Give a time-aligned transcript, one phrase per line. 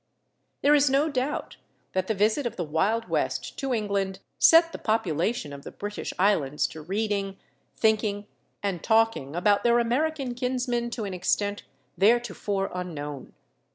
[0.63, 1.57] There is no doubt
[1.93, 6.11] that the visit of the Wild West to England set the population of the British
[6.17, 7.37] Islands to reading,
[7.77, 8.25] thinking,
[8.63, 11.65] and talking about their American kinsmen to an extent
[11.99, 13.33] theretofore unknown.